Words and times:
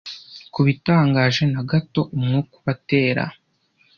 kubitangaje 0.53 1.43
na 1.53 1.61
gato 1.69 2.01
umwuka 2.15 2.53
ubatera 2.59 3.23